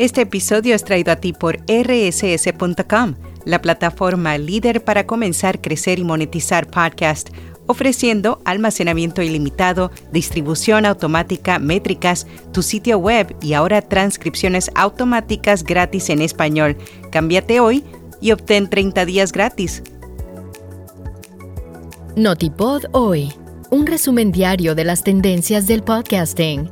[0.00, 6.04] Este episodio es traído a ti por rss.com, la plataforma líder para comenzar, crecer y
[6.04, 7.28] monetizar podcast,
[7.66, 16.22] ofreciendo almacenamiento ilimitado, distribución automática, métricas, tu sitio web y ahora transcripciones automáticas gratis en
[16.22, 16.78] español.
[17.12, 17.84] Cámbiate hoy
[18.22, 19.82] y obtén 30 días gratis.
[22.16, 23.34] Notipod hoy,
[23.68, 26.70] un resumen diario de las tendencias del podcasting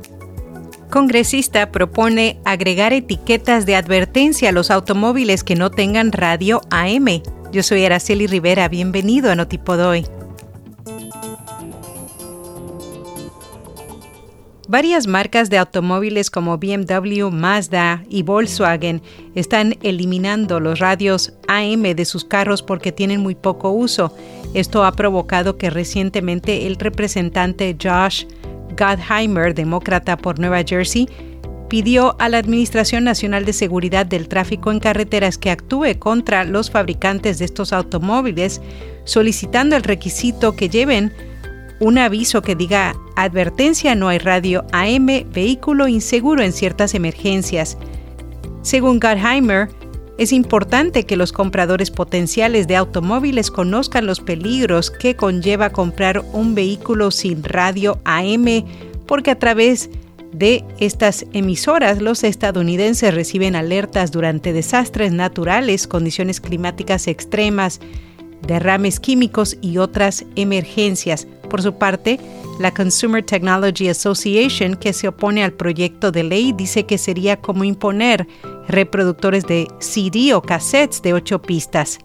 [0.89, 7.21] congresista propone agregar etiquetas de advertencia a los automóviles que no tengan radio AM.
[7.51, 10.05] Yo soy Araceli Rivera, bienvenido a Notipodoy.
[14.67, 19.01] Varias marcas de automóviles como BMW, Mazda y Volkswagen
[19.33, 24.13] están eliminando los radios AM de sus carros porque tienen muy poco uso.
[24.53, 28.25] Esto ha provocado que recientemente el representante Josh
[28.79, 31.09] Gottheimer, demócrata por Nueva Jersey,
[31.69, 36.71] pidió a la Administración Nacional de Seguridad del Tráfico en Carreteras que actúe contra los
[36.71, 38.61] fabricantes de estos automóviles,
[39.03, 41.13] solicitando el requisito que lleven
[41.79, 47.77] un aviso que diga advertencia no hay radio AM, vehículo inseguro en ciertas emergencias.
[48.63, 49.69] Según Gottheimer,
[50.19, 56.55] es importante que los compradores potenciales de automóviles conozcan los peligros que conlleva comprar un
[56.55, 58.65] vehículo sin radio AM,
[59.07, 59.89] porque a través
[60.33, 67.79] de estas emisoras los estadounidenses reciben alertas durante desastres naturales, condiciones climáticas extremas,
[68.45, 71.27] derrames químicos y otras emergencias.
[71.49, 72.19] Por su parte,
[72.59, 77.63] la Consumer Technology Association, que se opone al proyecto de ley, dice que sería como
[77.63, 78.27] imponer
[78.67, 81.99] reproductores de CD o cassettes de ocho pistas.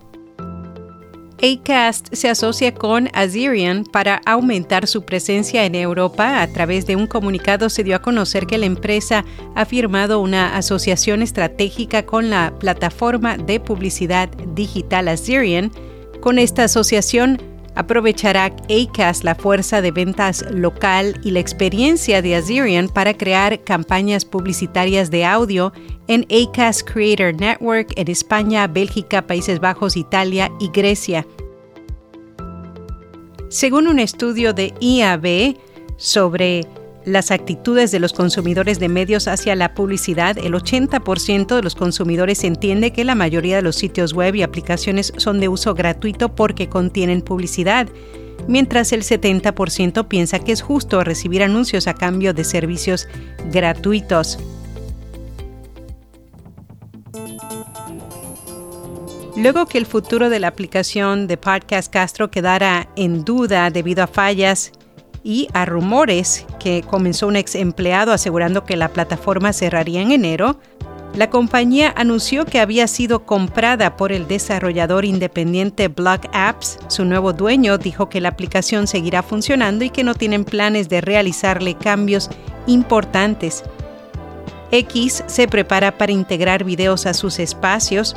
[1.42, 6.41] Acast se asocia con Azerion para aumentar su presencia en Europa.
[6.41, 10.56] A través de un comunicado se dio a conocer que la empresa ha firmado una
[10.56, 15.70] asociación estratégica con la plataforma de publicidad digital Azerion.
[16.20, 17.42] Con esta asociación,
[17.75, 24.25] Aprovechará ACAS la fuerza de ventas local y la experiencia de Azerion para crear campañas
[24.25, 25.72] publicitarias de audio
[26.06, 31.26] en ACAS Creator Network en España, Bélgica, Países Bajos, Italia y Grecia.
[33.49, 35.56] Según un estudio de IAB
[35.97, 36.66] sobre
[37.04, 42.44] las actitudes de los consumidores de medios hacia la publicidad, el 80% de los consumidores
[42.44, 46.69] entiende que la mayoría de los sitios web y aplicaciones son de uso gratuito porque
[46.69, 47.88] contienen publicidad,
[48.48, 53.06] mientras el 70% piensa que es justo recibir anuncios a cambio de servicios
[53.53, 54.38] gratuitos.
[59.37, 64.06] Luego que el futuro de la aplicación de Podcast Castro quedara en duda debido a
[64.06, 64.72] fallas
[65.25, 70.61] y a rumores que comenzó un ex empleado asegurando que la plataforma cerraría en enero,
[71.17, 76.77] la compañía anunció que había sido comprada por el desarrollador independiente Block Apps.
[76.89, 81.01] Su nuevo dueño dijo que la aplicación seguirá funcionando y que no tienen planes de
[81.01, 82.31] realizarle cambios
[82.67, 83.62] importantes.
[84.73, 88.17] X se prepara para integrar videos a sus espacios,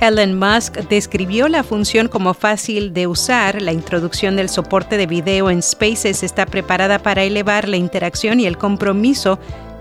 [0.00, 3.62] Elon Musk describió la función como fácil de usar.
[3.62, 8.46] La introducción del soporte de video en Spaces está preparada para elevar la interacción y
[8.46, 9.38] el compromiso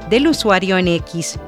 [0.09, 1.39] del usuario en X.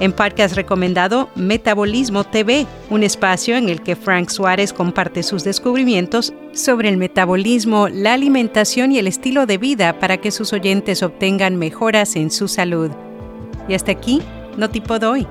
[0.00, 6.32] En podcast recomendado Metabolismo TV, un espacio en el que Frank Suárez comparte sus descubrimientos
[6.54, 11.56] sobre el metabolismo, la alimentación y el estilo de vida para que sus oyentes obtengan
[11.56, 12.90] mejoras en su salud.
[13.68, 14.22] Y hasta aquí,
[14.56, 15.26] no tipo doy.